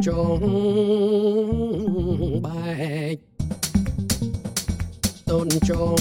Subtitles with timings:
[0.00, 0.42] Chong
[2.42, 3.16] bài
[5.26, 5.96] tôn Chong.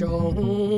[0.00, 0.69] Tôn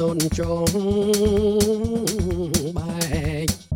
[0.00, 0.72] ទន់ចង
[2.76, 2.94] បែ
[3.46, 3.69] ក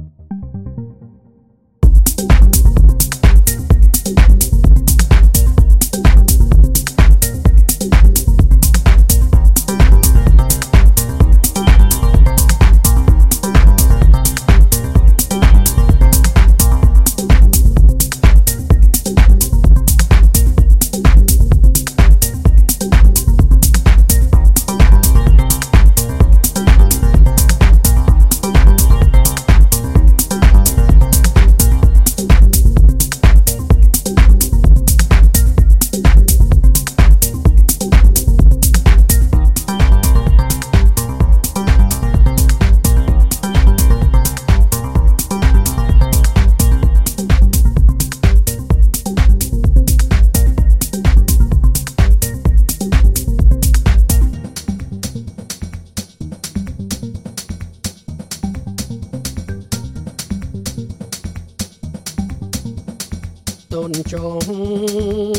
[63.91, 65.34] នចង់